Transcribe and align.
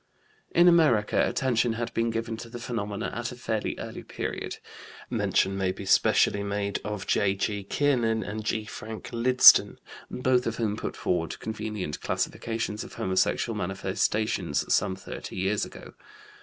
In 0.49 0.67
America 0.67 1.23
attention 1.29 1.73
had 1.73 1.93
been 1.93 2.09
given 2.09 2.35
to 2.37 2.49
the 2.49 2.57
phenomena 2.57 3.11
at 3.13 3.31
a 3.31 3.35
fairly 3.35 3.77
early 3.77 4.01
period. 4.01 4.57
Mention 5.11 5.55
may 5.55 5.71
be 5.71 5.85
specially 5.85 6.41
made 6.41 6.79
of 6.83 7.05
J.G. 7.05 7.65
Kiernan 7.65 8.23
and 8.23 8.43
G. 8.43 8.65
Frank 8.65 9.11
Lydston, 9.13 9.77
both 10.09 10.47
of 10.47 10.55
whom 10.55 10.75
put 10.75 10.95
forward 10.97 11.39
convenient 11.39 12.01
classifications 12.01 12.83
of 12.83 12.95
homosexual 12.95 13.55
manifestations 13.55 14.65
some 14.73 14.95
thirty 14.95 15.35
years 15.35 15.65
ago. 15.65 15.93